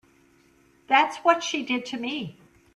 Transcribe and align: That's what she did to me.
That's 0.87 1.17
what 1.17 1.43
she 1.43 1.61
did 1.63 1.85
to 1.85 1.97
me. 1.99 2.39